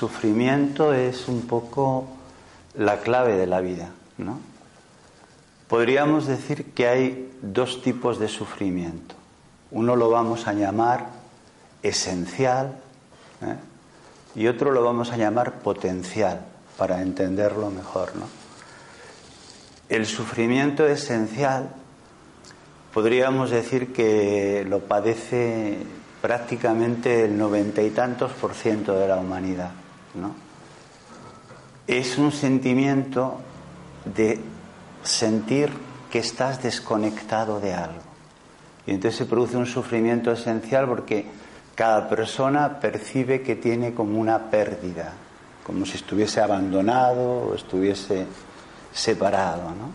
[0.00, 2.08] sufrimiento es un poco
[2.74, 4.40] la clave de la vida, ¿no?
[5.68, 9.14] Podríamos decir que hay dos tipos de sufrimiento.
[9.70, 11.08] Uno lo vamos a llamar
[11.82, 12.78] esencial
[13.42, 13.56] ¿eh?
[14.34, 16.46] y otro lo vamos a llamar potencial,
[16.78, 18.26] para entenderlo mejor, ¿no?
[19.90, 21.68] El sufrimiento esencial
[22.94, 25.76] podríamos decir que lo padece
[26.22, 29.72] prácticamente el noventa y tantos por ciento de la humanidad.
[30.14, 30.34] ¿No?
[31.86, 33.40] Es un sentimiento
[34.04, 34.40] de
[35.02, 35.70] sentir
[36.10, 38.02] que estás desconectado de algo.
[38.86, 41.26] Y entonces se produce un sufrimiento esencial porque
[41.74, 45.12] cada persona percibe que tiene como una pérdida,
[45.64, 48.26] como si estuviese abandonado o estuviese
[48.92, 49.70] separado.
[49.70, 49.92] ¿no?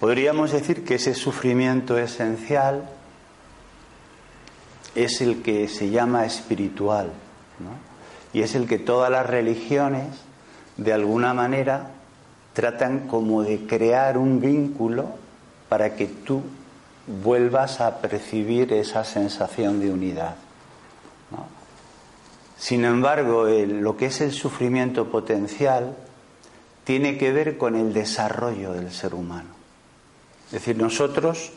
[0.00, 2.88] Podríamos decir que ese sufrimiento esencial
[4.94, 7.12] es el que se llama espiritual.
[8.32, 10.06] Y es el que todas las religiones,
[10.76, 11.90] de alguna manera,
[12.52, 15.06] tratan como de crear un vínculo
[15.68, 16.42] para que tú
[17.06, 20.36] vuelvas a percibir esa sensación de unidad.
[22.58, 25.96] Sin embargo, lo que es el sufrimiento potencial
[26.84, 29.48] tiene que ver con el desarrollo del ser humano.
[30.46, 31.52] Es decir, nosotros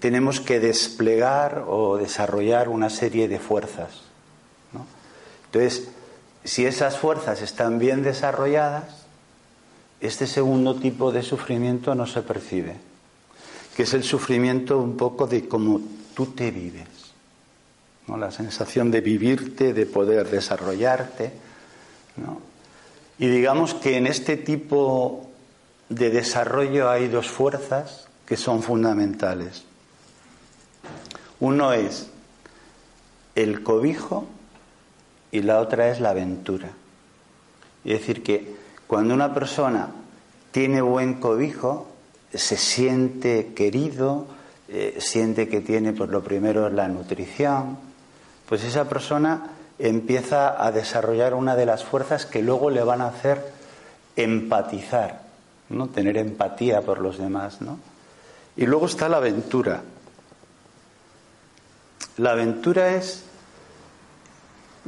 [0.00, 4.07] tenemos que desplegar o desarrollar una serie de fuerzas.
[5.52, 5.88] Entonces,
[6.44, 8.84] si esas fuerzas están bien desarrolladas,
[10.00, 12.76] este segundo tipo de sufrimiento no se percibe,
[13.76, 15.80] que es el sufrimiento un poco de cómo
[16.14, 16.86] tú te vives,
[18.06, 18.16] ¿no?
[18.16, 21.32] la sensación de vivirte, de poder desarrollarte.
[23.18, 25.28] Y digamos que en este tipo
[25.88, 29.64] de desarrollo hay dos fuerzas que son fundamentales.
[31.40, 32.08] Uno es
[33.34, 34.26] el cobijo
[35.30, 36.70] y la otra es la aventura.
[37.84, 38.56] Es decir, que
[38.86, 39.88] cuando una persona
[40.50, 41.86] tiene buen cobijo,
[42.32, 44.26] se siente querido,
[44.68, 47.78] eh, siente que tiene, por lo primero, la nutrición,
[48.48, 53.08] pues esa persona empieza a desarrollar una de las fuerzas que luego le van a
[53.08, 53.52] hacer
[54.16, 55.28] empatizar
[55.68, 55.88] ¿no?
[55.88, 57.78] Tener empatía por los demás, ¿no?
[58.56, 59.82] Y luego está la aventura.
[62.16, 63.24] La aventura es,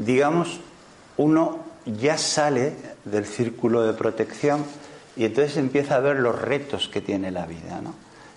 [0.05, 0.61] digamos,
[1.17, 2.75] uno ya sale
[3.05, 4.65] del círculo de protección
[5.17, 7.95] y entonces empieza a ver los retos que tiene la vida, ¿no?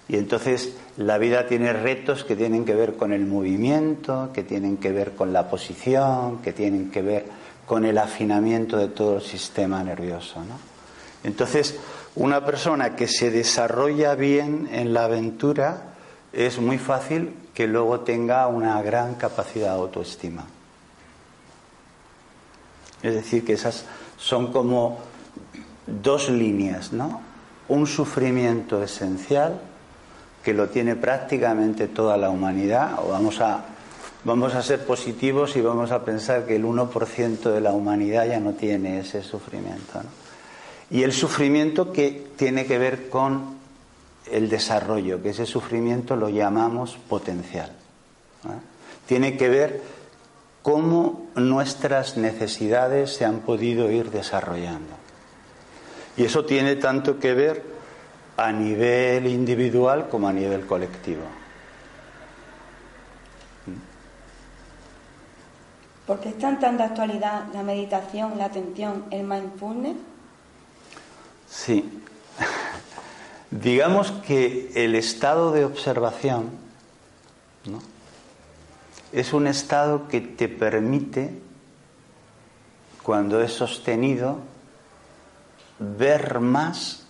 [0.07, 4.77] Y entonces la vida tiene retos que tienen que ver con el movimiento, que tienen
[4.77, 7.25] que ver con la posición, que tienen que ver
[7.65, 10.57] con el afinamiento de todo el sistema nervioso, ¿no?
[11.23, 11.79] Entonces,
[12.15, 15.93] una persona que se desarrolla bien en la aventura
[16.33, 20.45] es muy fácil que luego tenga una gran capacidad de autoestima.
[23.03, 23.85] Es decir, que esas
[24.17, 24.99] son como
[25.85, 27.21] dos líneas, ¿no?
[27.67, 29.59] Un sufrimiento esencial
[30.43, 33.65] que lo tiene prácticamente toda la humanidad, o vamos a,
[34.23, 38.39] vamos a ser positivos y vamos a pensar que el 1% de la humanidad ya
[38.39, 40.01] no tiene ese sufrimiento.
[40.89, 43.55] Y el sufrimiento que tiene que ver con
[44.31, 47.71] el desarrollo, que ese sufrimiento lo llamamos potencial.
[49.07, 49.81] Tiene que ver
[50.61, 54.95] cómo nuestras necesidades se han podido ir desarrollando.
[56.15, 57.63] Y eso tiene tanto que ver
[58.37, 61.23] a nivel individual como a nivel colectivo.
[66.05, 69.95] ¿Por qué están tan de actualidad la meditación, la atención, el mindfulness?
[71.49, 72.01] Sí.
[73.51, 76.49] Digamos que el estado de observación
[79.13, 81.39] es un estado que te permite,
[83.03, 84.39] cuando es sostenido,
[85.79, 87.05] ver más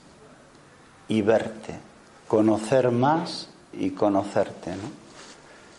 [1.07, 1.79] y verte,
[2.27, 4.71] conocer más y conocerte.
[4.71, 4.91] ¿no?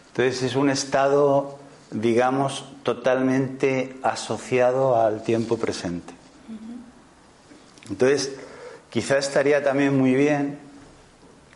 [0.08, 1.58] Entonces es un estado,
[1.90, 6.12] digamos, totalmente asociado al tiempo presente.
[7.88, 8.32] Entonces,
[8.94, 10.56] Quizá estaría también muy bien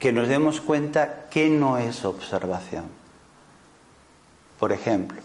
[0.01, 2.98] que nos demos cuenta que no es observación.
[4.59, 5.21] Por ejemplo,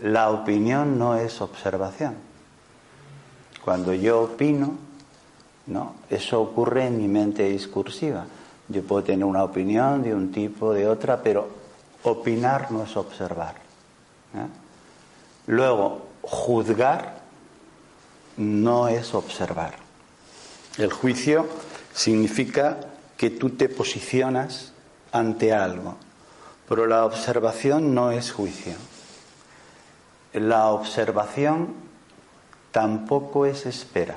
[0.00, 2.14] la opinión no es observación.
[3.64, 4.78] Cuando yo opino,
[5.66, 5.94] ¿no?
[6.08, 8.26] Eso ocurre en mi mente discursiva.
[8.68, 11.48] Yo puedo tener una opinión de un tipo, de otra, pero
[12.04, 13.56] opinar no es observar.
[14.34, 14.46] ¿eh?
[15.48, 17.20] Luego, juzgar
[18.36, 19.74] no es observar.
[20.78, 21.46] El juicio
[21.92, 22.78] significa
[23.16, 24.72] que tú te posicionas
[25.12, 25.96] ante algo,
[26.70, 28.74] pero la observación no es juicio.
[30.34, 31.74] la observación
[32.70, 34.14] tampoco es espera.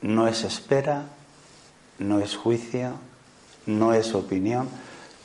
[0.00, 1.02] No es espera,
[1.98, 2.92] no es juicio,
[3.66, 4.66] no es opinión,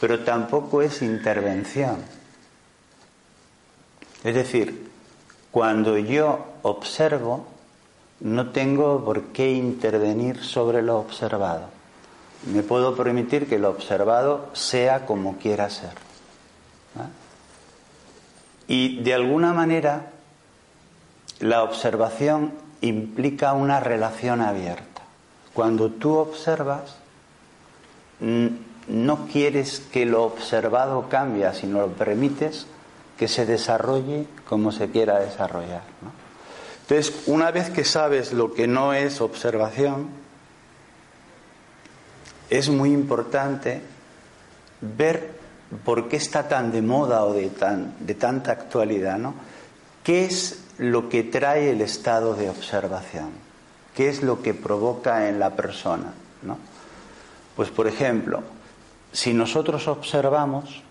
[0.01, 2.03] pero tampoco es intervención.
[4.25, 4.91] Es decir,
[5.51, 7.47] cuando yo observo,
[8.19, 11.84] no tengo por qué intervenir sobre lo observado.
[12.45, 15.93] Me puedo permitir que lo observado sea como quiera ser.
[18.67, 20.11] Y de alguna manera,
[21.39, 25.01] la observación implica una relación abierta.
[25.53, 26.95] Cuando tú observas,
[28.19, 32.67] no quieres que lo observado cambie, sino lo permites
[33.17, 35.83] que se desarrolle como se quiera desarrollar.
[36.81, 40.09] Entonces, una vez que sabes lo que no es observación,
[42.49, 43.81] es muy importante
[44.81, 45.35] ver
[45.83, 49.33] por qué está tan de moda o de, tan, de tanta actualidad, ¿no?
[50.03, 53.29] ¿Qué es lo que trae el estado de observación?
[53.95, 56.13] ¿Qué es lo que provoca en la persona?
[56.43, 56.57] ¿no?
[57.55, 58.43] Pues, por ejemplo,
[59.11, 60.83] si nosotros observamos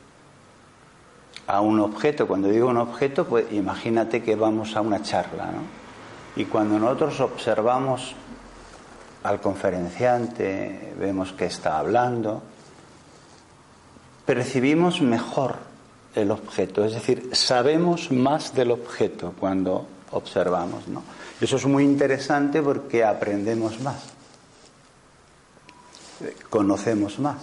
[1.46, 5.84] a un objeto, cuando digo un objeto, pues imagínate que vamos a una charla, ¿no?
[6.36, 8.16] Y cuando nosotros observamos
[9.24, 12.42] al conferenciante, vemos que está hablando,
[14.26, 15.56] percibimos mejor
[16.14, 21.02] el objeto, es decir, sabemos más del objeto cuando observamos, ¿no?
[21.40, 23.96] Eso es muy interesante porque aprendemos más,
[26.50, 27.38] conocemos más.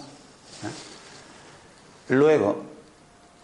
[2.08, 2.62] Luego,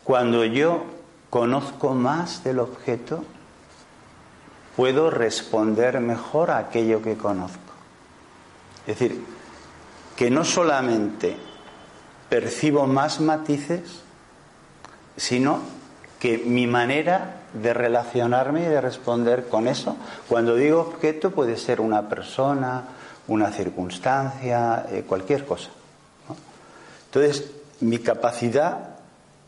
[0.05, 0.85] cuando yo
[1.29, 3.25] conozco más del objeto,
[4.77, 7.68] puedo responder mejor a aquello que conozco.
[8.89, 9.23] Es decir,
[10.17, 11.37] que no solamente
[12.31, 13.83] percibo más matices,
[15.15, 15.61] sino
[16.19, 21.83] que mi manera de relacionarme y de responder con eso, cuando digo objeto puede ser
[21.83, 22.85] una persona,
[23.27, 25.69] una circunstancia, eh, cualquier cosa.
[27.09, 27.51] Entonces,
[27.81, 28.97] mi capacidad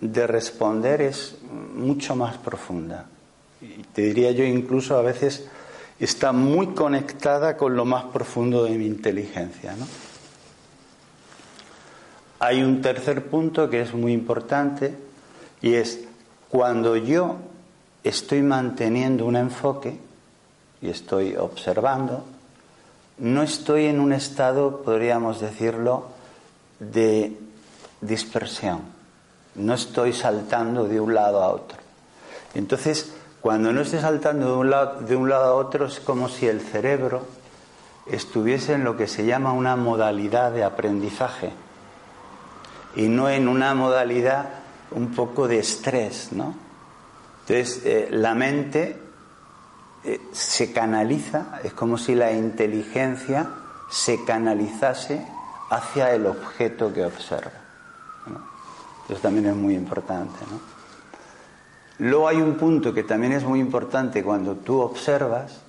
[0.02, 1.36] de responder es
[1.75, 3.06] mucho más profunda.
[3.62, 5.48] Y te diría yo incluso a veces
[6.05, 9.75] está muy conectada con lo más profundo de mi inteligencia.
[9.76, 9.87] ¿no?
[12.38, 14.97] Hay un tercer punto que es muy importante
[15.61, 16.00] y es
[16.49, 17.37] cuando yo
[18.02, 19.99] estoy manteniendo un enfoque
[20.81, 22.25] y estoy observando,
[23.19, 26.06] no estoy en un estado, podríamos decirlo,
[26.79, 27.37] de
[28.00, 29.00] dispersión
[29.55, 31.79] no estoy saltando de un lado a otro.
[32.55, 37.26] Entonces, cuando no estoy saltando de un, lado, a otro, es como si el cerebro
[38.06, 41.50] estuviese en lo que se llama una modalidad de aprendizaje
[42.96, 44.50] y no en una modalidad
[44.91, 46.55] un poco de estrés, ¿no?
[47.43, 49.00] Entonces, eh, la mente
[50.05, 53.48] eh, se canaliza, es como si la inteligencia
[53.91, 55.26] se canalizase
[55.70, 57.53] hacia el objeto que observa.
[59.08, 60.38] Eso también es muy importante.
[60.50, 60.80] ¿no?
[62.00, 65.60] Luego hay un punto que también es muy importante cuando tú observas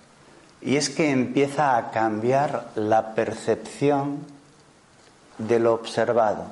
[0.62, 4.20] y es que empieza a cambiar la percepción
[5.38, 6.46] de lo observado.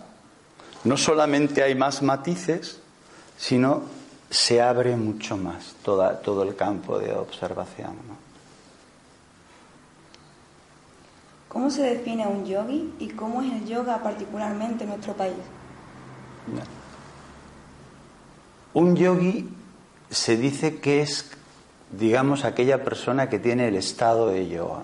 [0.83, 2.81] No solamente hay más matices,
[3.37, 3.83] sino
[4.29, 7.95] se abre mucho más todo el campo de observación.
[8.05, 8.17] ¿no?
[11.47, 15.37] ¿Cómo se define un yogi y cómo es el yoga particularmente en nuestro país?
[18.73, 19.49] Un yogi
[20.09, 21.31] se dice que es,
[21.91, 24.83] digamos, aquella persona que tiene el estado de yoga.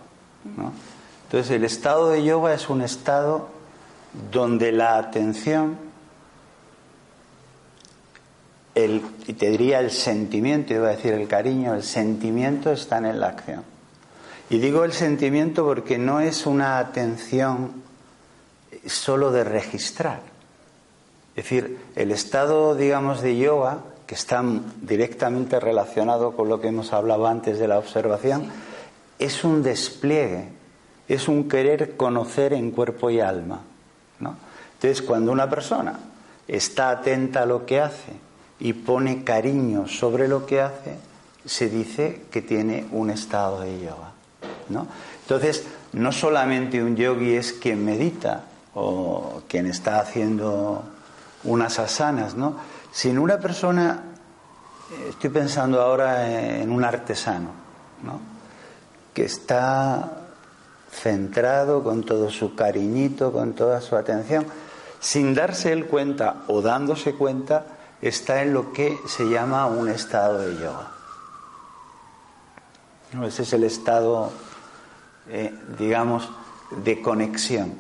[1.26, 3.50] Entonces, el estado de yoga es un estado
[4.32, 5.78] donde la atención,
[8.76, 13.20] el, y te diría el sentimiento, iba a decir el cariño, el sentimiento están en
[13.20, 13.64] la acción.
[14.50, 17.84] Y digo el sentimiento porque no es una atención
[18.86, 20.36] solo de registrar
[21.36, 24.44] es decir, el estado, digamos, de yoga, que está
[24.82, 28.52] directamente relacionado con lo que hemos hablado antes de la observación,
[29.18, 30.50] es un despliegue,
[31.08, 33.62] es un querer conocer en cuerpo y alma.
[34.20, 34.36] ¿no?
[34.76, 36.00] Entonces, cuando una persona
[36.48, 38.14] está atenta a lo que hace
[38.60, 40.98] y pone cariño sobre lo que hace,
[41.46, 44.12] se dice que tiene un estado de yoga.
[44.70, 44.88] ¿no?
[45.22, 48.44] Entonces, no solamente un yogi es quien medita
[48.74, 50.84] o quien está haciendo
[51.46, 52.56] unas asanas, ¿no?
[52.92, 54.04] Sin una persona,
[54.92, 57.50] eh, estoy pensando ahora en un artesano,
[58.04, 58.20] ¿no?
[59.14, 60.12] Que está
[60.92, 64.46] centrado con todo su cariñito, con toda su atención.
[65.00, 67.66] sin darse él cuenta o dándose cuenta,
[68.02, 70.92] está en lo que se llama un estado de yoga.
[73.24, 74.32] Ese es el estado,
[75.30, 76.28] eh, digamos,
[76.84, 77.74] de conexión.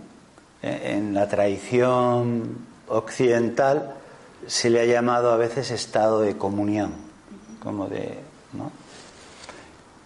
[0.62, 3.96] Eh, en la tradición occidental
[4.48, 6.94] se le ha llamado a veces estado de comunión,
[7.62, 8.20] como de,
[8.54, 8.72] ¿no?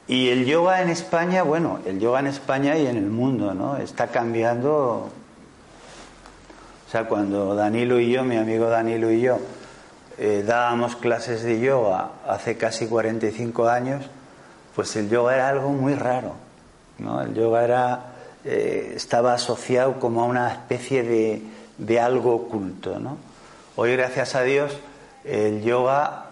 [0.08, 3.78] Y el yoga en España, bueno, el yoga en España y en el mundo, ¿no?
[3.78, 5.08] Está cambiando.
[6.88, 9.38] O sea, cuando Danilo y yo, mi amigo Danilo y yo,
[10.18, 14.04] eh, dábamos clases de yoga hace casi 45 años,
[14.76, 16.34] pues el yoga era algo muy raro,
[16.98, 17.22] ¿no?
[17.22, 18.06] El yoga era,
[18.46, 21.44] eh, estaba asociado como a una especie de,
[21.80, 23.18] de algo oculto, ¿no?
[23.76, 24.78] Hoy, gracias a Dios,
[25.24, 26.26] el yoga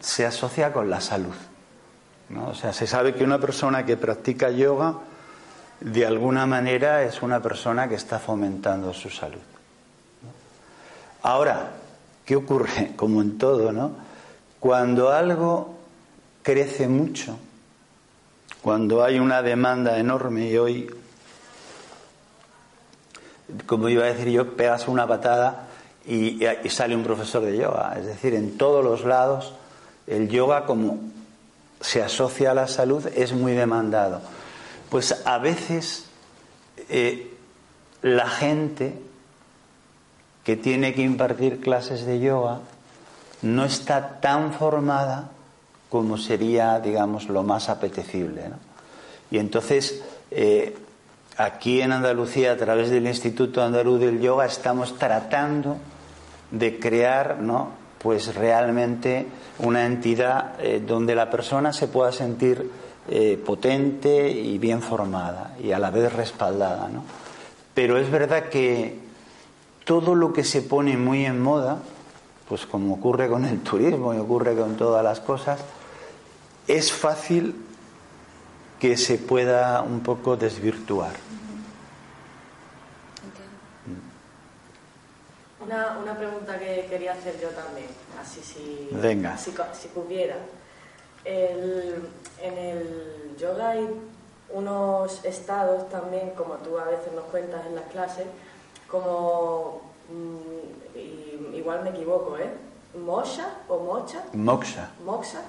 [0.00, 1.34] se asocia con la salud.
[2.44, 4.96] O sea, se sabe que una persona que practica yoga,
[5.80, 9.40] de alguna manera, es una persona que está fomentando su salud.
[11.22, 11.70] Ahora,
[12.24, 12.92] ¿qué ocurre?
[12.96, 13.92] Como en todo, ¿no?
[14.58, 15.76] Cuando algo
[16.42, 17.38] crece mucho,
[18.62, 20.90] cuando hay una demanda enorme y hoy,
[23.66, 25.68] como iba a decir yo, pegas una patada
[26.06, 27.96] y, sale un profesor de yoga.
[27.98, 29.54] Es decir, en todos los lados
[30.06, 31.00] el yoga como
[31.80, 34.20] se asocia a la salud es muy demandado.
[34.90, 36.06] Pues a veces
[36.88, 37.32] eh,
[38.02, 38.98] la gente
[40.44, 42.60] que tiene que impartir clases de yoga
[43.42, 45.30] no está tan formada
[45.90, 48.44] como sería, digamos, lo más apetecible.
[49.30, 50.76] Y entonces, eh,
[51.36, 55.76] aquí en Andalucía, a través del Instituto Andaluz del Yoga, estamos tratando
[56.50, 57.70] de crear, ¿no?
[57.98, 59.26] Pues realmente
[59.58, 62.70] una entidad eh, donde la persona se pueda sentir
[63.08, 66.88] eh, potente y bien formada y a la vez respaldada.
[66.88, 67.04] ¿no?
[67.72, 68.98] Pero es verdad que
[69.84, 71.78] todo lo que se pone muy en moda,
[72.48, 75.60] pues como ocurre con el turismo y ocurre con todas las cosas,
[76.66, 77.65] es fácil
[78.80, 81.12] que se pueda un poco desvirtuar.
[85.64, 87.88] Una, una pregunta que quería hacer yo también,
[88.20, 89.36] así si, Venga.
[89.36, 90.36] si, si pudiera.
[91.24, 92.08] El,
[92.40, 93.88] en el yoga hay
[94.50, 98.26] unos estados también, como tú a veces nos cuentas en las clases,
[98.88, 102.50] como, mm, y, igual me equivoco, ¿eh?
[102.94, 104.24] Moksha o mocha.
[104.32, 104.90] Moksha.
[105.04, 105.40] Moksha.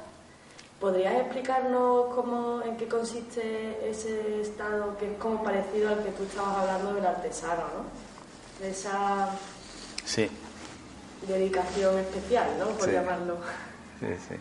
[0.79, 6.23] ¿Podrías explicarnos cómo, en qué consiste ese estado que es como parecido al que tú
[6.23, 8.63] estabas hablando del artesano, ¿no?
[8.63, 9.29] De esa
[10.05, 10.29] Sí.
[11.27, 12.67] dedicación especial, ¿no?
[12.77, 12.91] Por Sí.
[12.91, 13.37] llamarlo.
[13.99, 14.35] Sí, sí.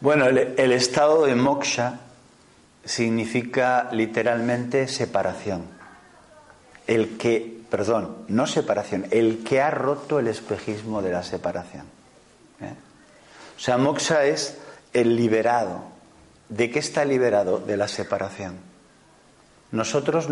[0.00, 1.98] Bueno, el, el estado de moksha
[2.84, 5.64] significa literalmente separación.
[6.86, 11.86] El que, perdón, no separación, el que ha roto el espejismo de la separación.
[12.60, 12.72] ¿eh?
[13.56, 14.56] O sea, moksha es
[14.92, 15.82] el liberado.
[16.48, 17.58] ¿De qué está liberado?
[17.58, 18.58] De la separación.
[19.70, 20.26] Nosotros